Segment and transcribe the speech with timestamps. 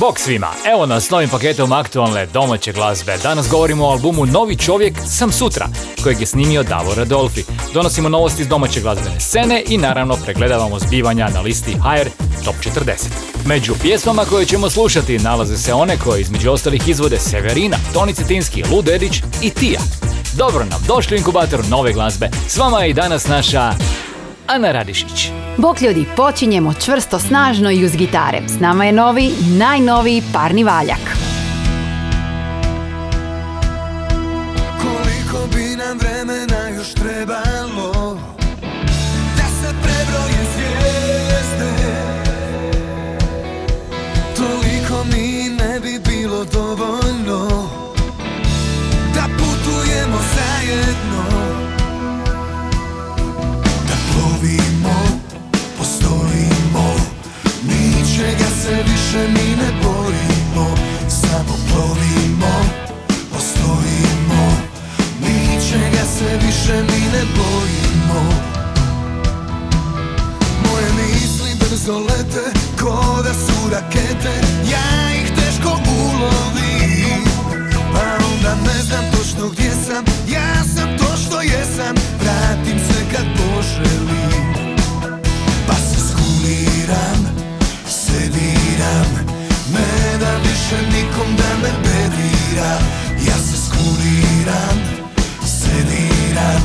[0.00, 3.16] Bog svima, evo nas s novim paketom aktualne domaće glazbe.
[3.22, 5.68] Danas govorimo o albumu Novi čovjek sam sutra,
[6.02, 7.42] kojeg je snimio Davor Radolfi.
[7.74, 12.08] Donosimo novosti iz domaće glazbene scene i naravno pregledavamo zbivanja na listi HR
[12.44, 12.90] Top 40.
[13.46, 18.64] Među pjesmama koje ćemo slušati nalaze se one koje između ostalih izvode Severina, Toni Cetinski,
[18.72, 19.80] Lud Edić i Tija.
[20.36, 22.30] Dobro nam došli inkubator nove glazbe.
[22.48, 23.72] S vama je i danas naša
[24.50, 25.30] Ana Radišić.
[25.56, 28.42] Bok ljudi, počinjemo čvrsto, snažno i uz gitare.
[28.46, 31.16] S nama je novi, najnoviji parni valjak.
[34.78, 38.18] Koliko bi nam vremena još trebalo
[39.36, 41.72] Da se prebroje zvijezde
[44.36, 46.99] Toliko mi ne bi bilo dovoljno
[59.10, 60.76] više mi ne bojimo
[61.08, 62.64] Samo plovimo,
[63.32, 64.52] postojimo
[65.20, 68.32] Ničega se više mi ne bojimo.
[70.64, 74.40] Moje misli brzo lete Ko da su rakete.
[74.70, 77.24] Ja ih teško ulovim
[77.92, 80.04] Pa onda ne znam točno gdje sam.
[80.28, 84.59] Ja sam to što jesam Vratim se kad poželim
[90.70, 92.78] više nikom da me bedira
[93.26, 94.78] Ja se skuliram
[95.44, 96.62] Sediram.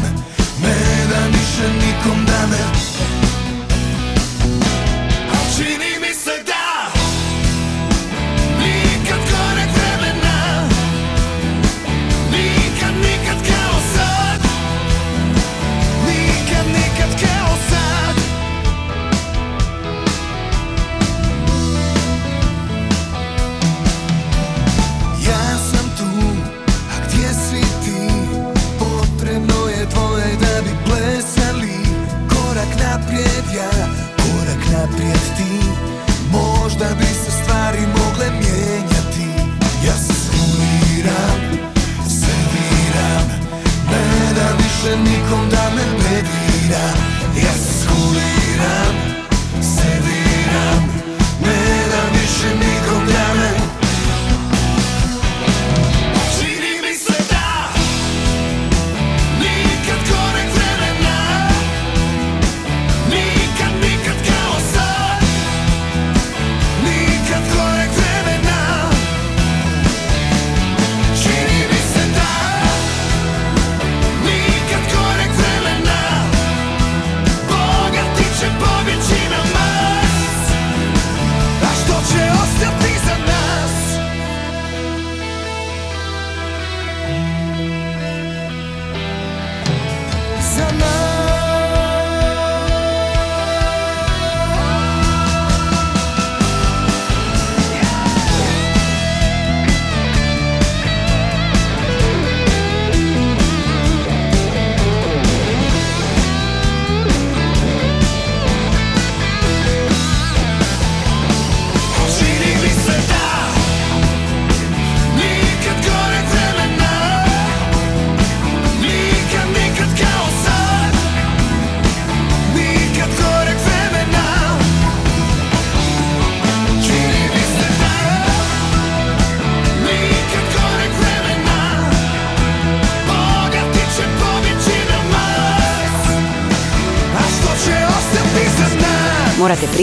[0.61, 0.75] Ne
[1.09, 2.57] da više nikom da me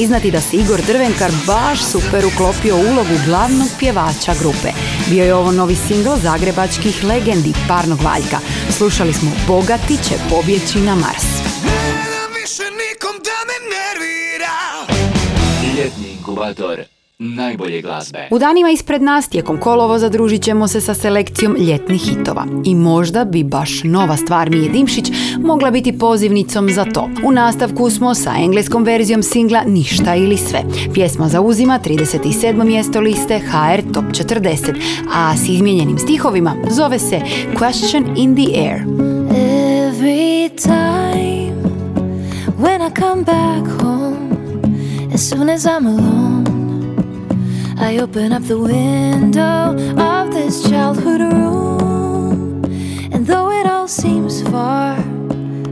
[0.02, 4.68] priznati da se Igor Drvenkar baš super uklopio u ulogu glavnog pjevača grupe.
[5.10, 8.38] Bio je ovo novi singl zagrebačkih legendi Parnog Valjka.
[8.70, 11.26] Slušali smo Bogati će pobjeći na Mars.
[11.64, 14.56] Ne da više nikom da me nervira
[15.76, 16.78] Ljetni inkubator
[17.22, 18.28] najbolje glazbe.
[18.30, 22.46] U danima ispred nas tijekom kolovo zadružit ćemo se sa selekcijom ljetnih hitova.
[22.64, 25.10] I možda bi baš nova stvar Mije Dimšić
[25.40, 27.10] mogla biti pozivnicom za to.
[27.24, 30.62] U nastavku smo sa engleskom verzijom singla Ništa ili sve.
[30.94, 32.64] Pjesma zauzima 37.
[32.64, 34.74] mjesto liste HR Top 40,
[35.14, 37.20] a s izmijenjenim stihovima zove se
[37.58, 38.82] Question in the Air.
[39.92, 41.52] Every time
[42.58, 44.16] when I come back home,
[45.14, 46.41] as soon as I'm alone,
[47.76, 52.64] I open up the window of this childhood room.
[53.12, 54.96] And though it all seems far,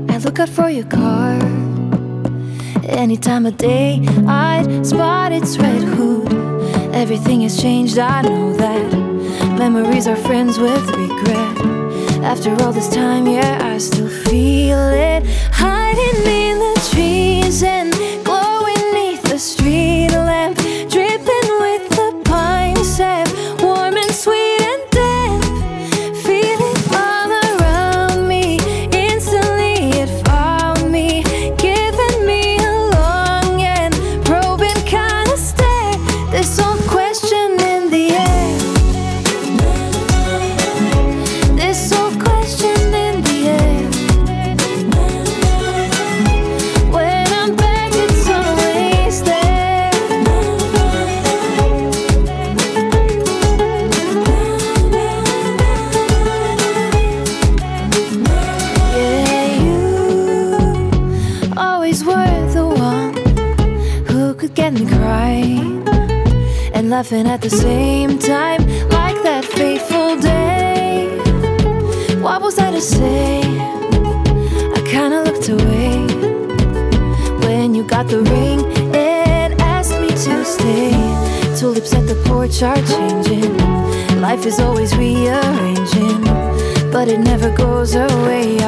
[0.08, 1.38] I look out for your car.
[2.84, 6.32] Any time of day, I'd spot its red hood.
[6.94, 8.92] Everything has changed, I know that.
[9.58, 11.56] Memories are friends with regret.
[12.24, 17.99] After all this time, yeah, I still feel it hiding in the trees and
[67.10, 68.60] laughing at the same time,
[68.90, 71.08] like that fateful day.
[72.20, 73.40] What was I to say?
[74.76, 76.06] I kinda looked away
[77.44, 78.60] when you got the ring
[78.94, 80.92] and asked me to stay.
[81.58, 83.56] Tulips at the porch are changing.
[84.20, 86.22] Life is always rearranging,
[86.92, 88.60] but it never goes away.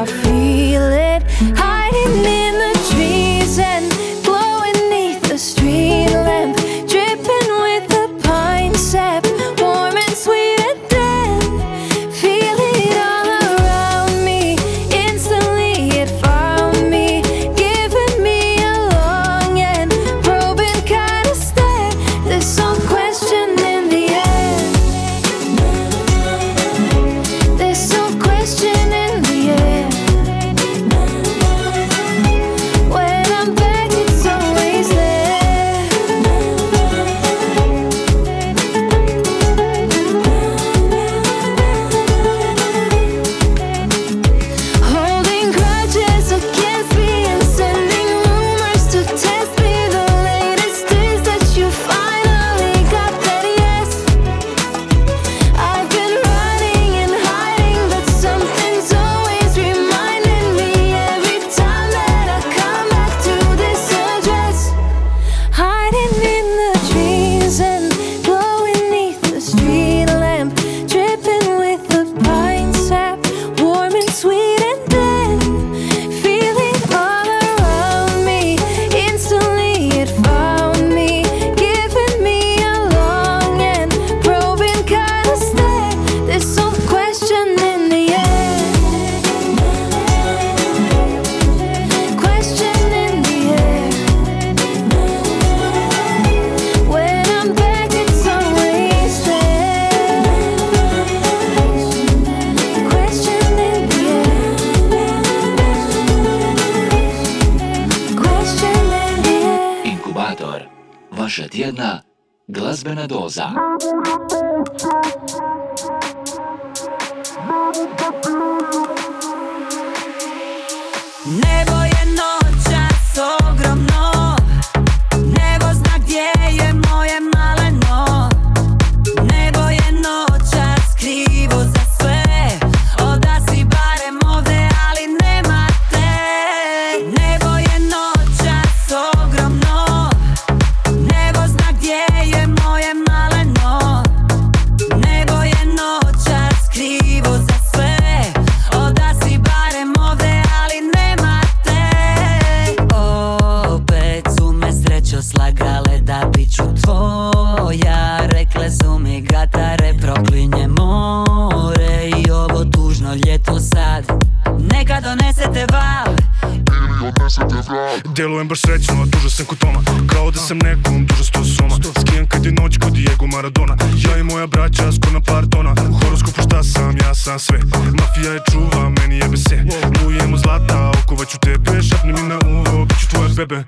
[174.13, 177.39] Maradona Ja i moja braća skoro na par tona U horoskopu šta sam, ja sam
[177.39, 177.59] sve.
[177.99, 179.65] Mafija je čuva, meni jebe se.
[180.05, 183.65] Lujemo zlata, okovaću tebe Šapni mi na uvo, bit ću tvoje bebe.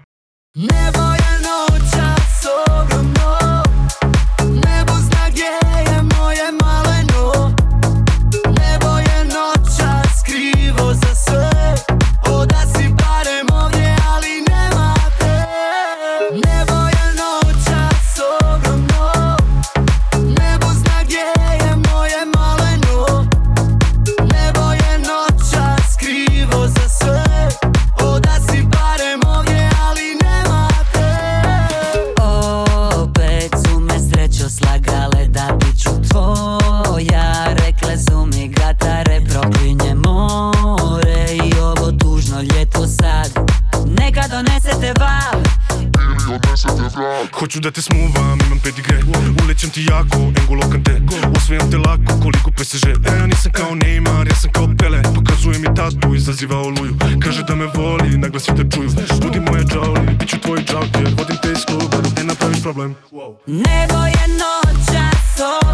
[0.55, 3.14] Nebo je noćas ogromno
[47.55, 48.99] Hoću da te smuvam, imam pedigre
[49.45, 51.01] Ulećem ti jako, Engolo Kante.
[51.37, 55.03] Osvijam te lako, koliko PSG E, ja nisam kao Neymar, ja sam kao Pele.
[55.15, 56.95] Pokazuje mi tatu, izaziva oluju.
[57.23, 58.89] Kaže da me voli, naglas svi te čuju.
[59.23, 62.95] Budi moja džavli, bit ću tvoj džavljer Vodim te iz kluba, ne napraviš problem.
[63.47, 65.14] Nebo je ogromno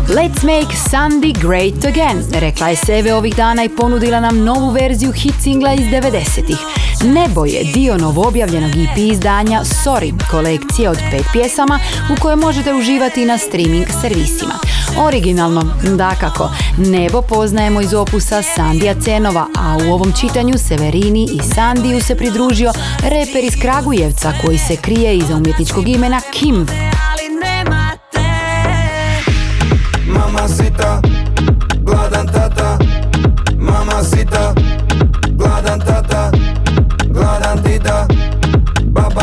[0.09, 5.12] Let's make Sunday great again, rekla je Seve ovih dana i ponudila nam novu verziju
[5.12, 6.59] hit singla iz 90-ih.
[7.05, 11.79] Nebo je dio novoobjavljenog EP izdanja Sorry, kolekcije od pet pjesama
[12.12, 14.55] u kojoj možete uživati na streaming servisima.
[14.99, 15.62] Originalno,
[15.97, 22.14] dakako, Nebo poznajemo iz opusa Sandija Cenova, a u ovom čitanju Severini i Sandiju se
[22.14, 26.67] pridružio reper iz Kragujevca koji se krije iza umjetničkog imena Kim.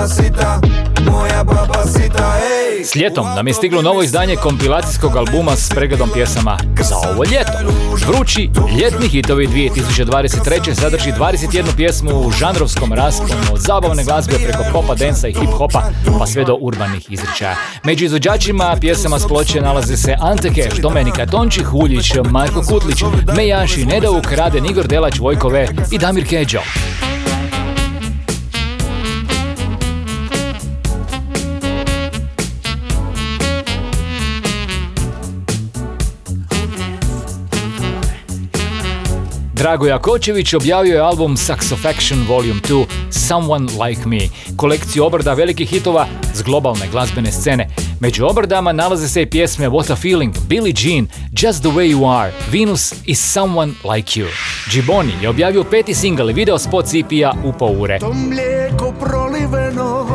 [0.08, 0.60] Babasita,
[2.84, 7.74] S ljetom nam je stiglo novo izdanje kompilacijskog albuma s pregledom pjesama za ovo ljeto.
[8.08, 8.50] Vrući
[8.80, 10.74] ljetni hitovi 2023.
[10.74, 15.82] sadrži 21 pjesmu u žanrovskom rasponu od zabavne glazbe preko popa, densa i hip-hopa
[16.20, 17.56] pa sve do urbanih izričaja.
[17.84, 23.04] Među izvođačima pjesama s ploče nalaze se Ante Keš, Domenika Tonči, Huljić, Marko Kutlić,
[23.36, 26.60] Mejaši, Nedauk, Raden Igor Delać, Vojkove i Damir Keđo.
[39.58, 44.20] Drago Jakočević objavio je album Saxofaction Volume 2 Someone Like Me,
[44.56, 47.68] kolekciju obrada velikih hitova s globalne glazbene scene.
[48.00, 51.08] Među obradama nalaze se i pjesme What a Feeling, Billie Jean,
[51.42, 54.28] Just the Way You Are, Venus i Someone Like You.
[54.72, 58.00] Gibboni je objavio peti singl i video spot CP-a Upo ure.
[58.00, 60.08] To mlijeko proliveno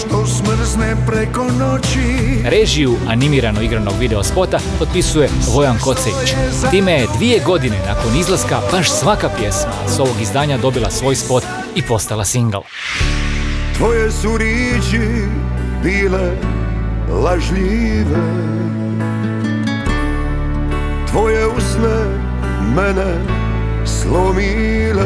[0.00, 2.13] Što smrzne preko noći
[2.44, 6.34] Režiju animirano igranog video spota potpisuje Vojan Kocević.
[6.70, 11.44] Time je dvije godine nakon izlaska baš svaka pjesma s ovog izdanja dobila svoj spot
[11.74, 12.60] i postala single.
[13.76, 15.24] Tvoje su riječi
[15.82, 16.30] bile
[17.22, 18.24] lažljive
[21.10, 22.04] Tvoje usne
[22.76, 23.43] mene
[24.04, 25.04] slomile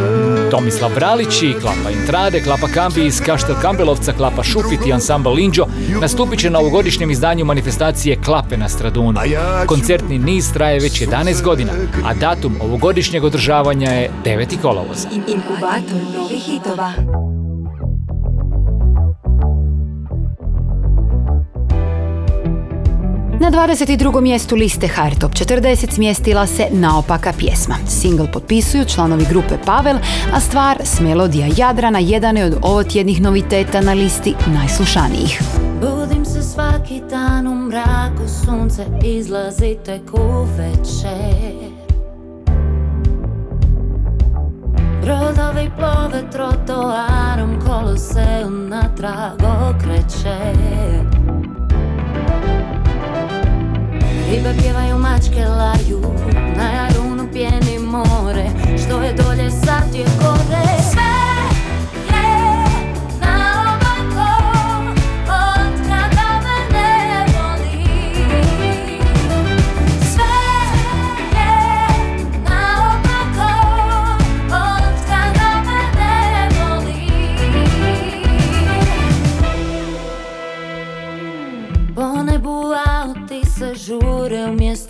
[0.50, 5.66] Tomislav Bralići, Klapa Intrade, Klapa Kambi iz Kaštel Kambelovca, Klapa Šupit i Ansambl Linđo
[6.00, 9.20] nastupit će na ovogodišnjem izdanju manifestacije Klape na Stradunu.
[9.66, 11.72] Koncertni niz traje već 11 godina,
[12.04, 14.60] a datum ovogodišnjeg održavanja je 9.
[14.62, 15.08] kolovoza.
[15.14, 16.92] Inkubator novih hitova.
[23.40, 24.20] Na 22.
[24.20, 27.74] mjestu liste HR Top 40 smjestila se naopaka pjesma.
[27.86, 29.96] Single potpisuju članovi grupe Pavel,
[30.32, 35.42] a stvar s melodija Jadrana jedan je od ovotjednih noviteta na listi najslušanijih.
[35.80, 40.02] Budim se svaki dan u mraku, sunce izlazi tek
[40.58, 41.70] večer.
[45.02, 49.40] Brodovi plove trotoarom, kolo se natrag
[49.70, 51.17] okreće.
[54.30, 56.00] Ribe pjevaju, mačke laju,
[56.56, 58.50] na jarunu pjeni more,
[58.84, 60.77] što je dolje sad je gore.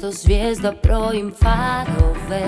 [0.09, 2.47] Umjesto zvijezda brojim farove.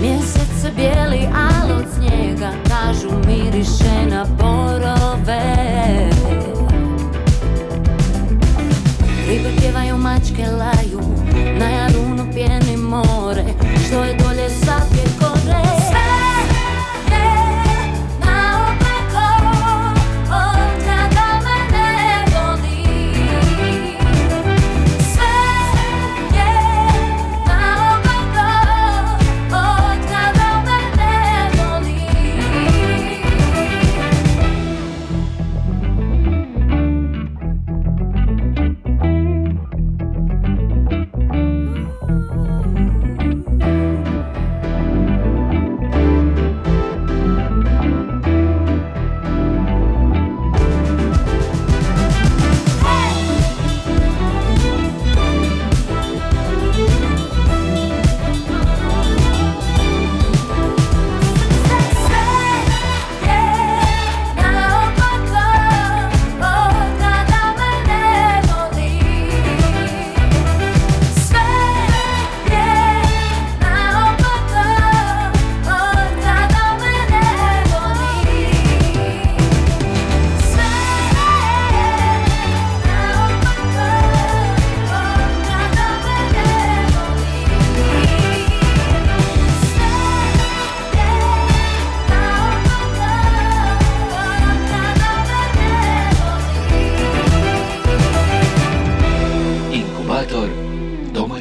[0.00, 4.81] Mjesec se bijeli, al od snijega Kažu miriše na borove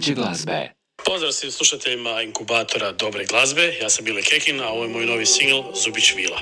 [0.01, 0.71] domaće glazbe.
[1.05, 5.25] Pozdrav svim slušateljima inkubatora dobre glazbe, ja sam Bile Kekin, a ovo je moj novi
[5.25, 6.39] singl Zubić Vila.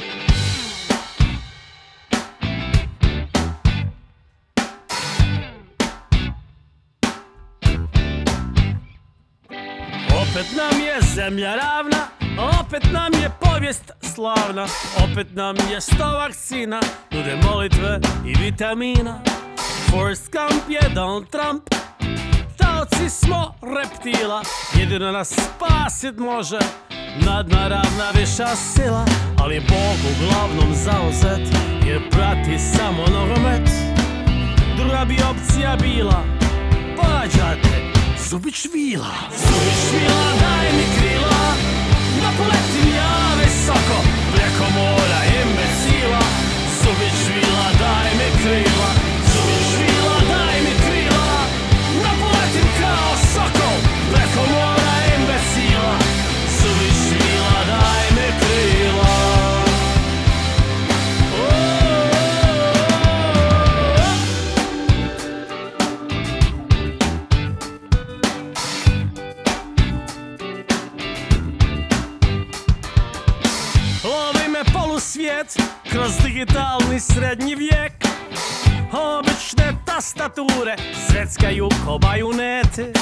[10.21, 12.07] Opet nam je zemlja ravna,
[12.61, 14.67] opet nam je povijest slavna,
[15.03, 19.21] opet nam je sto vakcina, nude molitve i vitamina.
[19.91, 21.63] Forrest Gump je Donald Trump,
[22.89, 24.41] taoci smo reptila,
[24.73, 26.59] jedino nas spasit može
[27.25, 29.05] nadnaravna viša sila,
[29.37, 31.55] ali Bog uglavnom zauzet
[31.85, 33.69] jer prati samo nogomet.
[34.77, 36.23] Druga bi opcija bila,
[36.95, 37.69] porađate,
[38.29, 39.15] Zubić vila.
[39.31, 41.55] Zubić vila, daj mi krila
[42.21, 43.99] Da poletim ja visoko
[44.33, 46.21] Preko mora imbecila.
[46.81, 48.98] Zubić vila, daj mi krila
[75.09, 75.57] polusvijet
[75.91, 77.93] kroz digitalni srednji vijek
[78.93, 80.75] Obične tastature
[81.09, 82.93] sveckaju ko bajunete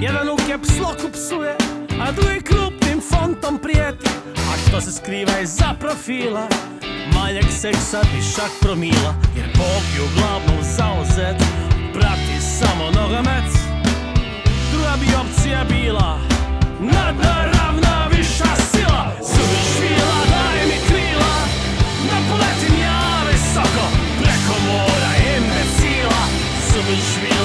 [0.00, 1.56] Jedan u caps locku psuje,
[2.02, 6.48] a drugi krupnim fontom prijeti A što se skriva iza profila
[7.14, 11.42] Manjak seksa, višak promila Jer Bog je uglavnom zauzet
[11.94, 13.50] Prati samo nogomet
[14.72, 16.18] Druga bi opcija bila
[16.80, 18.79] Nadnaravna viša sila
[22.60, 23.86] Da poletim ja visoko
[24.18, 26.22] Preko mora imbecila
[26.68, 27.39] Zubić vila,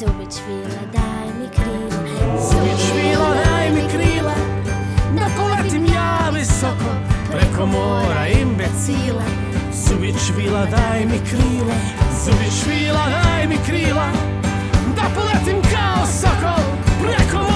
[0.00, 2.02] Zubić vila, daj mi krila.
[2.50, 4.34] Zubić vila, daj mi krila
[5.16, 6.90] Da poletim ja visoko
[7.30, 9.24] preko mora imbecila.
[9.72, 11.74] Zubić vila daj mi krila
[12.24, 14.08] Zubić vila daj mi krila
[14.96, 16.64] Da poletim kao sokol
[17.02, 17.49] Preko mora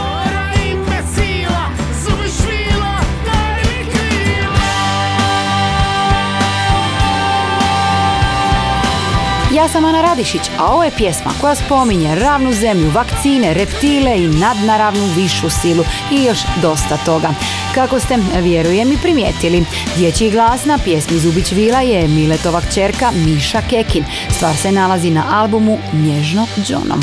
[9.64, 14.28] Ja sam Ana Radišić, a ovo je pjesma koja spominje ravnu zemlju, vakcine, reptile i
[14.28, 17.28] nadnaravnu višu silu i još dosta toga.
[17.74, 19.64] Kako ste, vjerujem i primijetili,
[19.96, 24.04] dječji glas na pjesmi Zubić Vila je Miletova kćerka Miša Kekin.
[24.36, 27.02] Stvar se nalazi na albumu Nježno Johnom.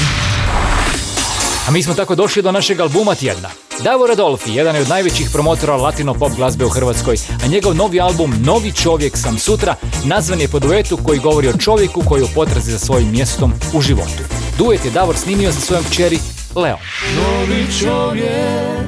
[1.68, 3.50] A mi smo tako došli do našeg albuma tjedna.
[3.84, 8.02] Davor Adolfi, jedan je od najvećih promotora latino pop glazbe u Hrvatskoj, a njegov novi
[8.02, 12.26] album Novi čovjek sam sutra nazvan je po duetu koji govori o čovjeku koji je
[12.26, 14.24] u potrazi za svojim mjestom u životu.
[14.58, 16.20] Duet je Davor snimio sa svojom kćeri
[16.56, 16.78] Leo.
[17.16, 18.82] Novi čovjek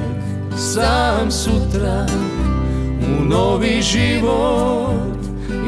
[0.74, 2.06] sam sutra
[3.00, 5.16] u novi život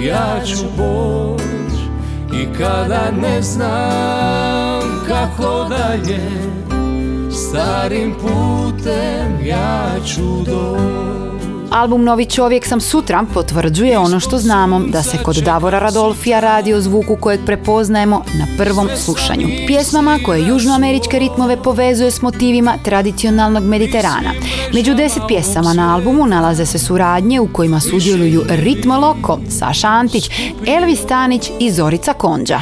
[0.03, 1.43] ja ću poć
[2.33, 6.56] i kada ne znam kako dalje
[7.57, 10.37] starim putem ja ću
[11.71, 16.75] Album Novi čovjek sam sutra potvrđuje ono što znamo da se kod Davora Radolfija radi
[16.75, 19.49] o zvuku kojeg prepoznajemo na prvom slušanju.
[19.67, 24.33] Pjesmama koje južnoameričke ritmove povezuje s motivima tradicionalnog Mediterana.
[24.75, 30.31] Među deset pjesama na albumu nalaze se suradnje u kojima sudjeluju Ritmo Loko, Saša Antić,
[30.67, 32.61] Elvis Stanić i Zorica Konđa.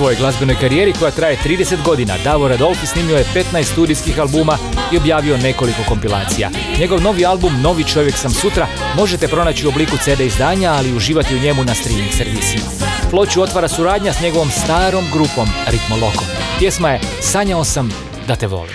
[0.00, 4.58] Svojoj glazbenoj karijeri koja traje 30 godina, Davor Adolfi snimio je 15 studijskih albuma
[4.92, 6.50] i objavio nekoliko kompilacija.
[6.78, 11.36] Njegov novi album Novi čovjek sam sutra možete pronaći u obliku CD izdanja, ali uživati
[11.36, 12.70] u njemu na streaming servisima.
[13.10, 16.24] Ploču otvara suradnja s njegovom starom grupom Ritmo Loko.
[16.58, 17.90] Pjesma je Sanjao sam
[18.26, 18.74] da te volim.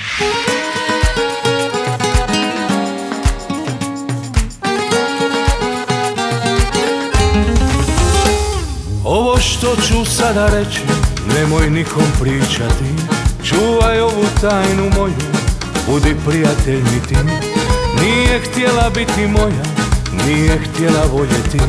[9.03, 10.79] Ovo što ću sada reći
[11.33, 12.85] Nemoj nikom pričati
[13.43, 15.13] Čuvaj ovu tajnu moju
[15.87, 17.15] Budi prijatelj mi ti.
[18.01, 19.65] Nije htjela biti moja
[20.25, 21.59] Nije htjela voljeti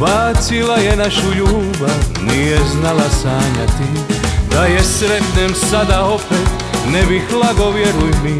[0.00, 4.14] Bacila je našu ljubav Nije znala sanjati.
[4.50, 6.48] Da je sretnem sada opet
[6.92, 8.38] Ne bih lago vjeruj mi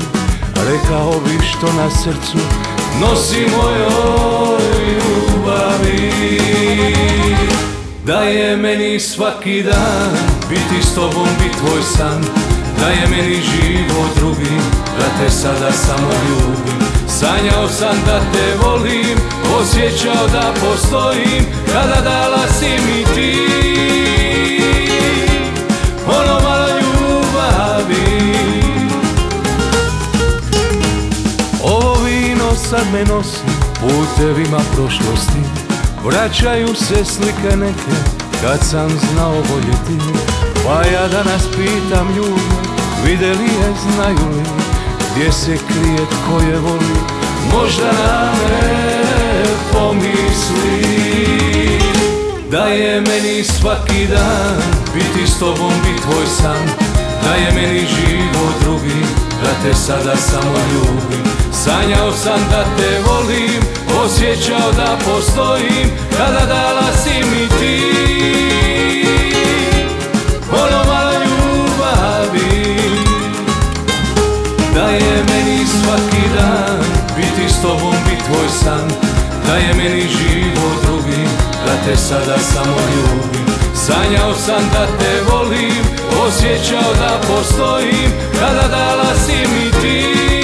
[0.70, 2.38] Rekao bi što na srcu
[3.00, 4.60] Nosi mojoj
[4.94, 6.40] ljubavi.
[8.04, 12.24] Da je meni svaki dan Biti s tobom, bit tvoj san.
[12.80, 14.56] Da je meni život drugi
[14.98, 16.80] Da te sada samo ljubim.
[17.08, 19.18] Sanjao sam da te volim
[19.60, 21.44] Osjećao da postojim.
[21.72, 23.38] Kada dala si mi ti
[26.06, 28.34] Ono malo ljubavi.
[31.62, 33.44] Ovo vino sad me nosi
[33.80, 35.40] Putevima prošlosti.
[36.04, 40.04] Vraćaju se slike neke Kad sam znao voljeti
[40.64, 42.40] Pa ja danas pitam ljude
[43.04, 44.42] Vide li je, znaju li
[45.14, 46.96] Gdje se krije tko je voli
[47.52, 51.00] Možda na me pomisli.
[52.50, 54.62] Da je meni svaki dan
[54.94, 56.89] Biti s tobom, bit tvoj san
[57.24, 59.04] Da je meni život drugi
[59.42, 61.24] Da te sada samo ljubim.
[61.52, 63.62] Sanjao sam da te volim
[64.04, 68.00] Osjećao da postojim Kada dala si mi ti.
[70.52, 72.76] Ono malo ljubavi
[74.74, 76.78] Da je meni svaki dan
[77.16, 77.94] Biti s tobom,
[78.26, 78.88] tvoj san.
[79.46, 81.28] Da je meni život drugi
[81.66, 85.84] Da te sada samo ljubim Sanjao sam da te volim
[86.26, 90.39] Osjećao da postojim Kada dala si mi ti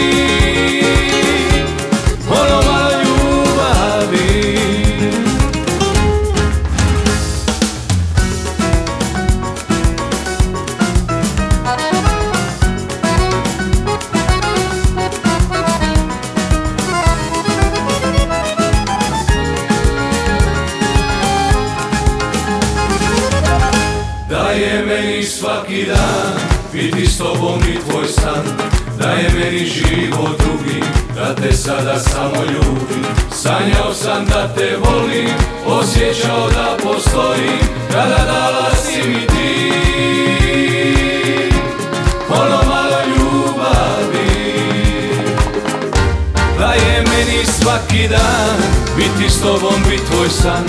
[31.77, 35.29] sada samo ljubim Sanjao sam da te volim
[35.67, 37.61] Osjećao da postojim.
[37.93, 39.73] Kada dala si mi ti
[42.31, 44.51] Ono malo ljubavi.
[46.59, 48.57] Da je meni svaki dan
[48.97, 50.65] Biti s tobom, bit tvoj san.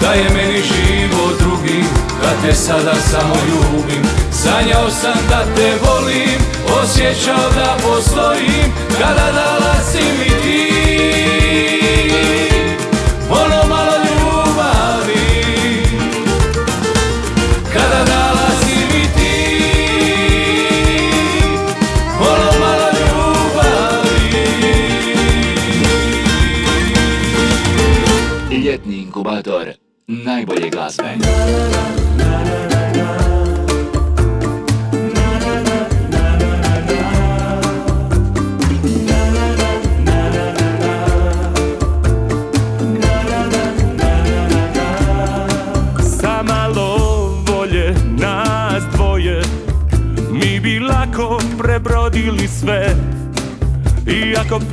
[0.00, 1.83] Da je meni život drugi
[2.24, 4.02] Kad te sada samo ljubim.
[4.32, 6.40] Sanjao sam da te volim
[6.82, 8.72] Osjećao da postojim.
[8.98, 11.23] Kada dala si mi ti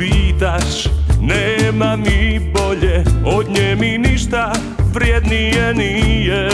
[0.01, 0.87] pitaš
[1.21, 4.53] nema mi bolje Od nje mi ništa
[4.93, 6.49] vrijednije nije.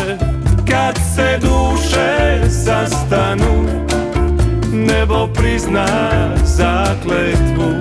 [0.69, 3.65] Kad se duše sastanu
[4.73, 5.87] Nebo prizna
[6.43, 7.71] zakletvu.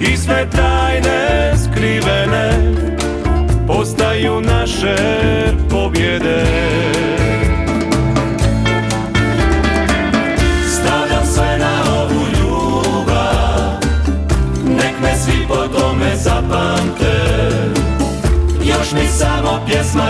[0.00, 2.74] I sve tajne skrivene
[3.66, 4.96] postaju naše
[5.70, 6.59] pobjede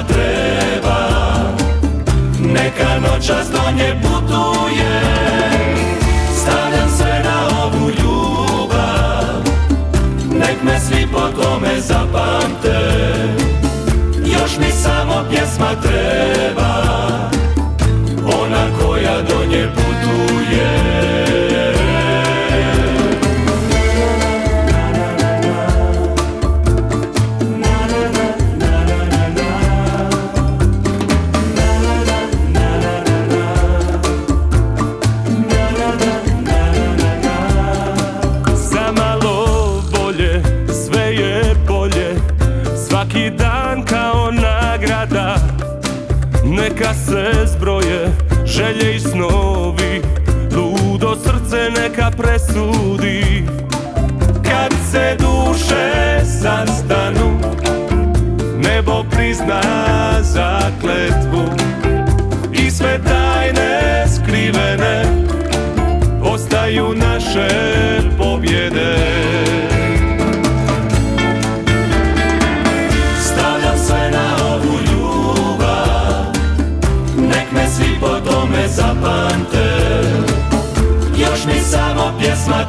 [0.09, 1.11] treba
[2.41, 5.01] Neka noćas do nje putuje.
[6.37, 9.43] Stavljam sve na ovu ljubav.
[10.39, 12.81] Nek me svi po tome zapamte.
[14.25, 17.00] Još mi samo pjesma treba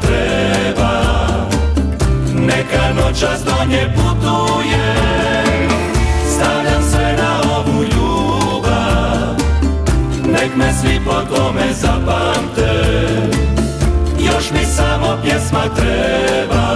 [0.02, 1.02] treba.
[2.34, 4.96] Neka noćas do nje putuje.
[6.36, 9.36] Stavljam sve na ovu ljubav.
[10.26, 12.82] Nek me svi po tome zapamte.
[14.20, 16.72] Još mi samo pjesma treba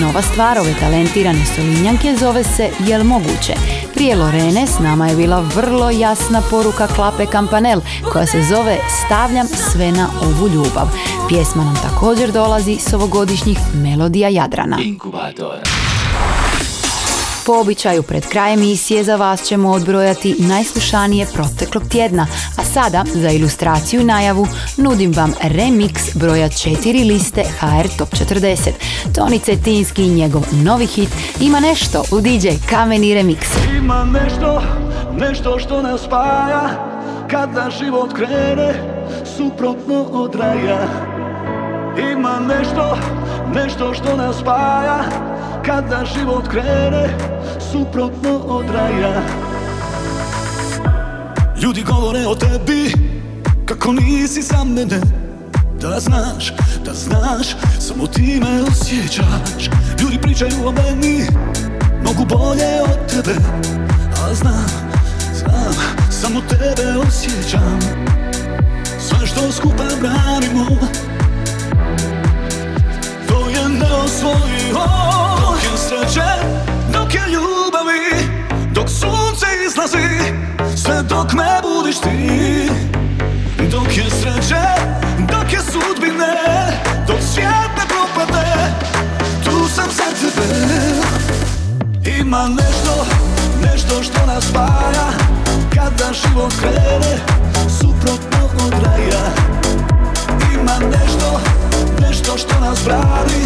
[0.00, 3.54] Nova stvar ove talentirane solinjanke zove se Jel moguće?
[3.94, 7.80] Prije Lorene s nama je bila vrlo jasna poruka Klape Kampanel
[8.12, 10.88] koja se zove Stavljam sve na ovu ljubav.
[11.28, 14.78] Pjesma nam također dolazi s ovogodišnjih Melodija Jadrana.
[14.82, 15.81] Inkubator.
[17.46, 22.26] Po običaju pred kraj emisije za vas ćemo odbrojati najslušanije proteklog tjedna,
[22.58, 28.70] a sada za ilustraciju i najavu nudim vam remix broja 4 liste HR Top 40.
[29.14, 31.08] Toni Cetinski i njegov novi hit
[31.40, 33.38] ima nešto u DJ Kameni Remix.
[33.78, 34.62] Ima nešto,
[35.18, 36.68] nešto što nas spaja
[37.30, 38.74] Kada život krene
[39.36, 40.88] suprotno od raja
[42.12, 42.98] Ima nešto,
[43.54, 45.04] nešto što nas spaja
[45.64, 47.31] Kada život krene
[47.72, 49.22] suprotno od raja.
[51.62, 52.92] Ljudi govore o tebi
[53.64, 55.00] Kako nisi za mene
[55.80, 56.52] Da znaš,
[56.84, 57.46] da znaš
[57.78, 59.70] Samo ti me osjećaš.
[60.00, 61.26] Ljudi pričaju o meni
[62.04, 63.36] Mogu bolje od tebe
[64.22, 64.66] A znam,
[65.34, 65.74] znam
[66.10, 67.78] Samo tebe osjećam.
[68.98, 70.66] Sve što skupa branimo
[73.28, 74.84] To je neosvojivo.
[75.40, 76.30] Dok je sreće,
[76.92, 77.61] dok je sunce
[79.72, 80.34] izlazi
[80.76, 82.68] Sve dok me budiš ti.
[83.70, 84.64] Dok je sreće,
[85.18, 86.34] dok je sudbine
[87.06, 88.74] Dok svijet ne propadne
[89.44, 90.48] Tu sam za tebe.
[92.20, 93.06] Ima nešto,
[93.62, 95.08] nešto što nas spaja.
[95.74, 97.16] Kada život krene
[97.80, 99.24] Suprotno od raja.
[100.54, 101.40] Ima nešto,
[102.00, 103.42] nešto što nas brani.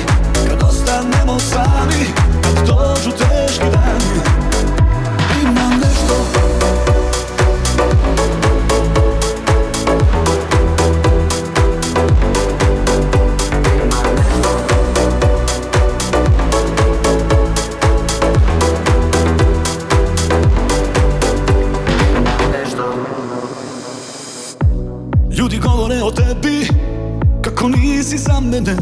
[0.48, 2.06] Kad ostanemo sami
[2.42, 4.45] Kad dođu teški dani
[28.60, 28.76] mene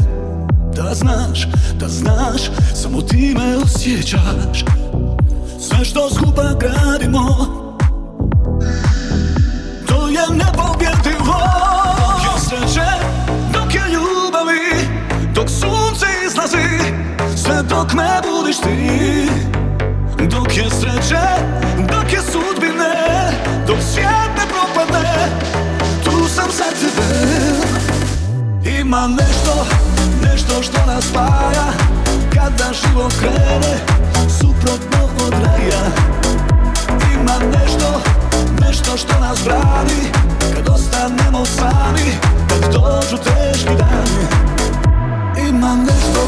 [0.75, 1.47] Da znaš,
[1.79, 2.41] da znaš
[2.73, 4.65] Samo ti me osjećaš.
[5.59, 7.35] Sve što skupa gradimo
[9.87, 11.39] To je nepobjedivo.
[11.97, 12.89] Dok je sreće,
[13.53, 14.87] dok je ljubavi
[15.35, 16.93] Dok sunce izlazi
[17.35, 19.29] Sve dok me budiš ti.
[20.29, 21.25] Dok je sreće,
[21.77, 22.54] dok je sudbine
[28.85, 29.65] Ima nešto,
[30.23, 31.67] nešto što nas spaja.
[32.33, 33.77] Kada život krene
[34.39, 35.81] Suprotno od raja.
[37.13, 38.01] Ima nešto,
[38.61, 40.01] nešto što nas brani.
[40.55, 42.17] Kad ostanemo sami
[42.49, 44.25] Kad dođu teški dani.
[45.49, 46.21] Ima nešto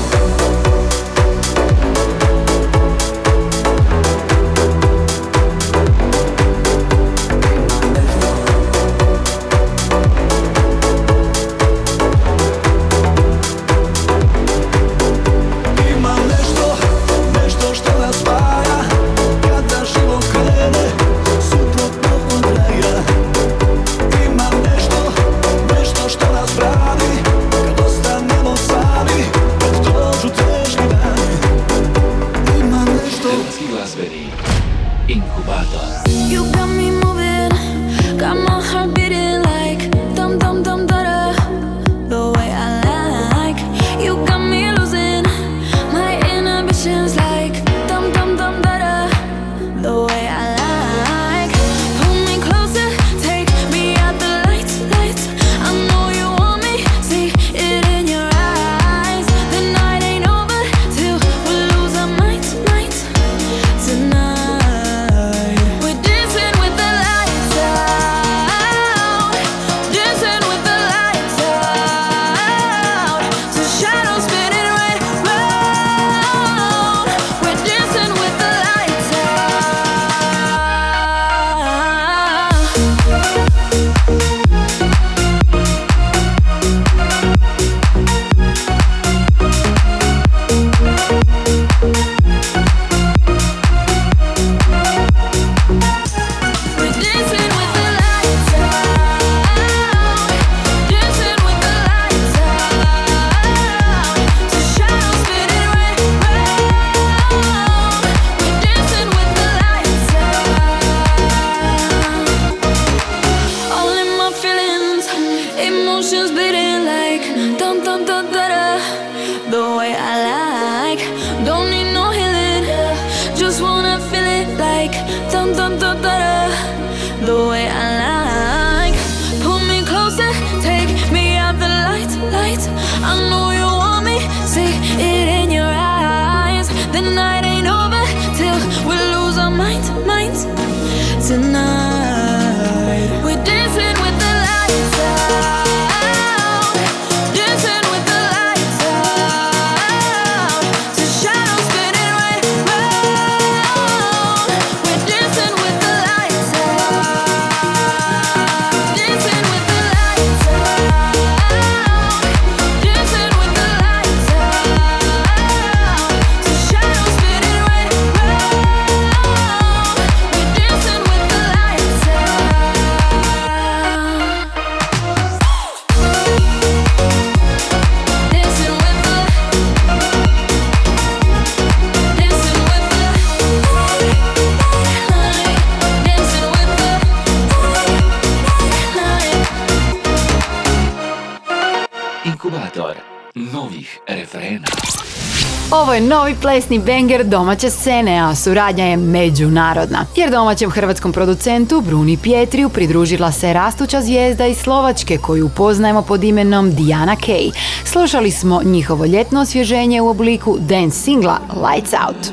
[195.97, 200.05] je novi plesni banger domaće scene, a suradnja je međunarodna.
[200.15, 206.23] Jer domaćem hrvatskom producentu Bruni Pietriju pridružila se rastuća zvijezda iz Slovačke koju poznajemo pod
[206.23, 207.51] imenom Diana Kay.
[207.85, 212.31] Slušali smo njihovo ljetno osvježenje u obliku dance singla Lights Out.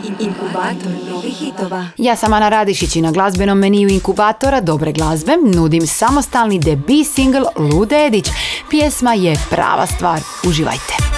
[1.97, 7.45] Ja sam Ana Radišić i na glazbenom meniju inkubatora Dobre glazbe nudim samostalni debi single
[7.57, 8.27] Ludedić.
[8.71, 10.21] Pjesma je prava stvar.
[10.49, 11.14] Uživajte!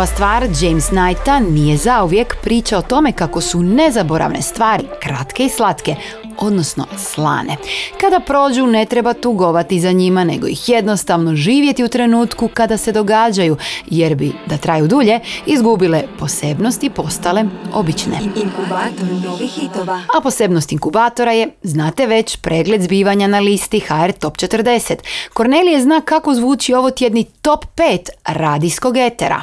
[0.00, 5.48] Nova stvar James Knighta nije zauvijek priča o tome kako su nezaboravne stvari kratke i
[5.48, 5.94] slatke,
[6.38, 7.56] odnosno slane.
[8.00, 12.92] Kada prođu ne treba tugovati za njima, nego ih jednostavno živjeti u trenutku kada se
[12.92, 18.18] događaju, jer bi, da traju dulje, izgubile posebnosti i postale obične.
[18.36, 20.02] Inkubator novih hitova.
[20.16, 24.94] A posebnost inkubatora je, znate već, pregled zbivanja na listi HR Top 40.
[25.34, 29.42] Kornelije zna kako zvuči ovo tjedni Top 5 radijskog etera.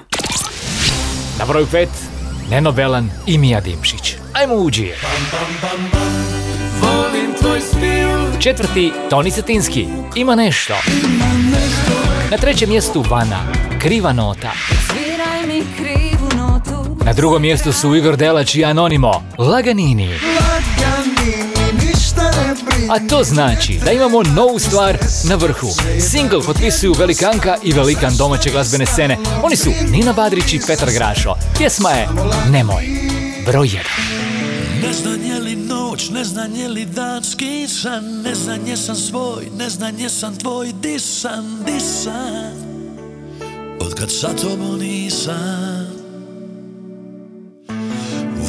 [1.40, 1.88] Na broju 5,
[2.50, 4.16] Neno Belan i Mija Dimšić.
[4.34, 4.56] Ajmo
[7.62, 9.88] stil Četvrti, Toni Cetinski.
[10.16, 10.74] Ima nešto.
[12.32, 13.40] Na trećem mjestu Vana.
[13.82, 14.52] Kriva nota.
[17.06, 19.24] Na drugom mjestu su Igor Delač i Anonimo.
[19.38, 20.10] Laganini.
[22.90, 24.98] A to znači da imamo novu stvar
[25.30, 25.68] na vrhu.
[26.12, 29.18] Single potpisuju Velikanka i Velikan domaće glazbene scene.
[29.44, 31.36] Oni su Nina Badrić i Petar Grašo.
[31.58, 32.08] Pjesma je
[32.52, 32.84] Nemoj.
[33.46, 33.78] Broj 1.
[34.88, 39.46] Ne znam je li noć, ne znam je li dan skisan Ne znam jesam svoj,
[39.58, 42.54] ne znam jesam tvoj Disan, disan
[43.80, 45.88] Od kad sa tobom nisam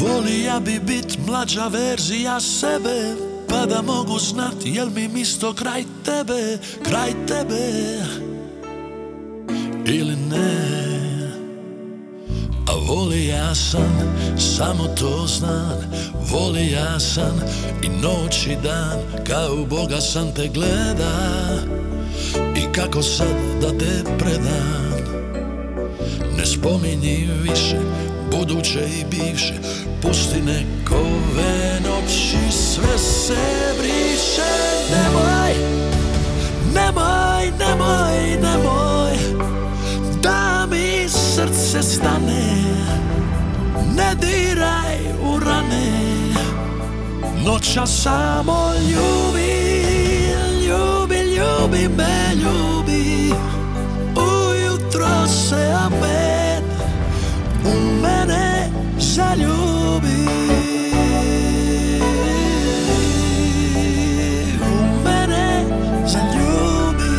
[0.01, 6.59] Volija bi bit mlađa verzija sebe Pa da mogu znat jel mi misto kraj tebe
[6.83, 7.99] Kraj tebe?
[9.87, 10.79] Ili ne?
[12.69, 15.79] A voli ja sam, samo to znam.
[16.31, 17.41] Voli ja sam
[17.83, 21.39] i noć i dan Kao Boga sam te gleda.
[22.57, 24.89] I kako sad da te predam?
[26.37, 27.79] Ne spominji više
[28.31, 29.55] buduće i bivše.
[30.03, 34.53] Pusti nekove noći sve se briše.
[34.91, 35.55] Nemoj,
[36.75, 39.19] nemoj, nemoj, nemoj
[40.23, 42.65] Da mi srce stane.
[43.97, 46.09] Ne diraj u rane.
[47.45, 49.59] Noća samo ljubi
[50.69, 53.33] Ljubi, ljubi me, ljubi.
[54.17, 56.28] Ujutro se opet
[57.69, 60.29] u mene zaljubi
[64.63, 65.65] U mene
[66.07, 67.13] zaljubi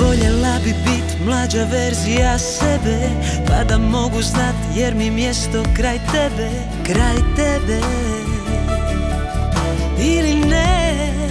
[0.00, 3.10] Voljela bi bit mlađa verzija sebe
[3.46, 6.50] Pa da mogu znat jer mi mjesto kraj tebe
[6.84, 7.80] Kraj tebe.
[9.98, 11.23] Ili ne.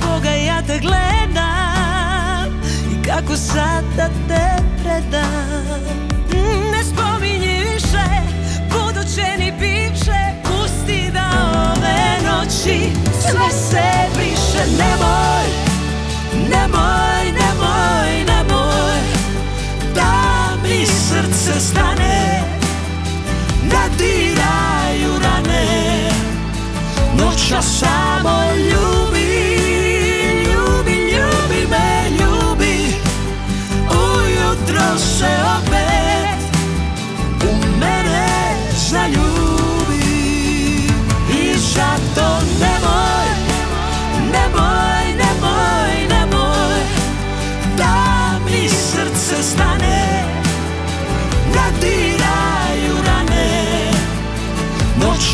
[0.00, 2.60] Boga ja te gledam
[2.92, 5.88] I kako sad da te predam.
[6.30, 8.06] Mm, Ne spominji više
[8.70, 11.30] buduće ni bivše Pusti da
[11.76, 12.90] ove noći
[13.20, 14.70] sve se briše.
[14.78, 15.46] Nemoj,
[16.50, 19.00] nemoj, nemoj, nemoj
[19.94, 20.12] Da
[20.62, 22.42] mi srce stane
[23.70, 26.10] Da diraju rane.
[27.18, 29.05] Noća samo ljubi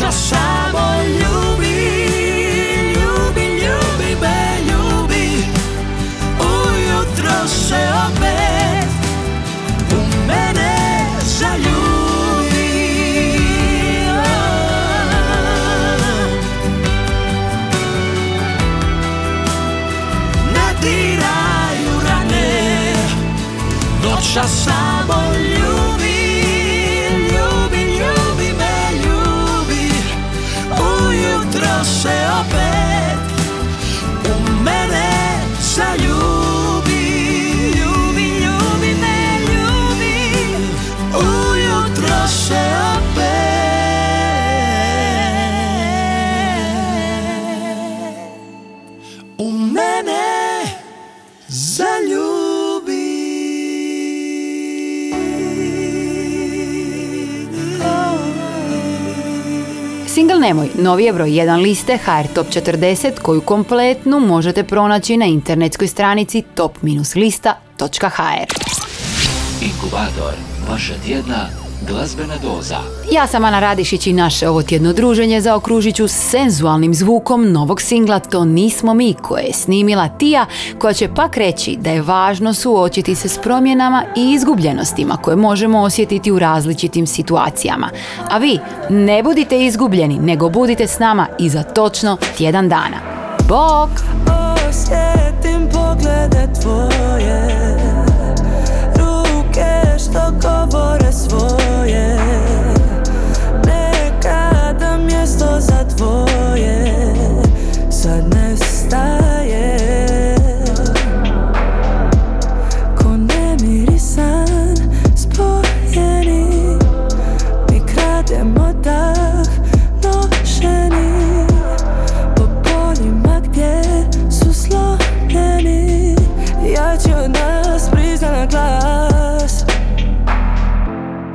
[0.03, 1.75] Noća samo ljubi
[2.95, 5.45] Ljubi, ljubi me, ljubi.
[6.39, 8.89] Ujutro se opet
[9.91, 11.73] U mene zaljubi
[20.53, 22.93] Ne diraju rane
[24.03, 24.92] Noća samo
[60.43, 65.87] Nemoj, novi je broj 1 liste HR Top 40 koju kompletnu možete pronaći na internetskoj
[65.87, 68.47] stranici top-lista.hr.
[69.61, 70.33] Inkubator,
[70.69, 72.77] vaša tjedna glazbena doza.
[73.11, 78.19] Ja sam Ana Radišić i naše ovo tjedno druženje zaokružit ću senzualnim zvukom novog singla
[78.19, 80.45] To nismo mi koje je snimila Tija
[80.79, 85.81] koja će pak reći da je važno suočiti se s promjenama i izgubljenostima koje možemo
[85.81, 87.89] osjetiti u različitim situacijama.
[88.29, 88.59] A vi
[88.89, 92.97] ne budite izgubljeni nego budite s nama i za točno tjedan dana.
[93.49, 93.89] Bok!
[94.69, 97.82] Osjetim poglede tvoje
[100.03, 102.17] Ruke što govore svoje
[103.65, 106.32] Nekada mjesto za dvoje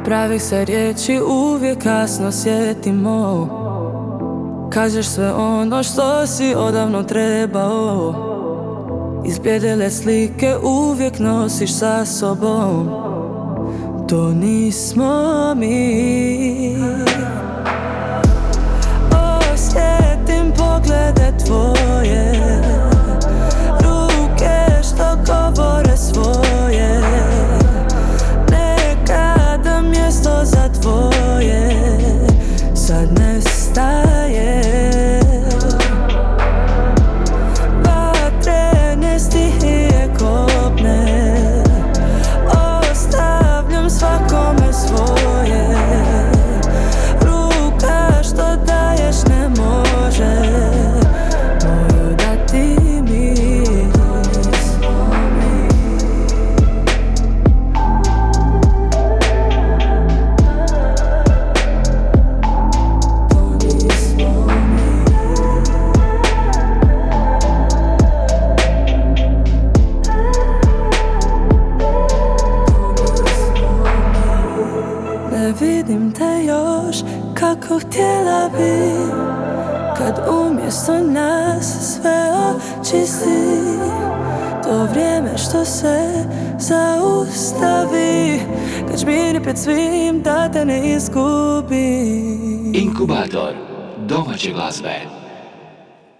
[0.09, 3.49] Pravih se riječi uvijek kasno sjetimo.
[4.73, 8.15] Kažeš sve ono što si odavno trebao.
[9.27, 12.89] Izbljedele slike uvijek nosiš sa sobom.
[14.09, 16.77] To nismo mi.
[19.53, 22.33] Osjetim poglede tvoje.
[23.81, 26.58] Ruke što govore svoje
[33.79, 34.08] stop.
[80.89, 82.31] Umjesto nas sve
[82.81, 83.79] očisti
[84.65, 86.25] To vrijeme što se
[86.59, 88.41] zaustavi
[88.89, 91.99] Kad žmiri pred svim da te ne izgubi
[92.75, 93.53] Inkubator,
[94.07, 95.01] domaće glazbe.